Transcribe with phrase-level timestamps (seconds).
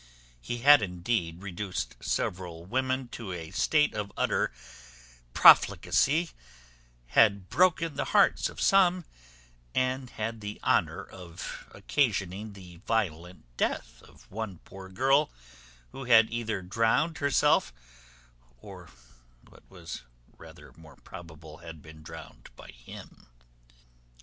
[0.41, 4.51] He had, indeed, reduced several women to a state of utter
[5.35, 6.31] profligacy,
[7.09, 9.05] had broke the hearts of some,
[9.75, 15.29] and had the honour of occasioning the violent death of one poor girl,
[15.91, 17.71] who had either drowned herself,
[18.59, 18.89] or,
[19.47, 20.01] what was
[20.35, 23.27] rather more probable, had been drowned by him.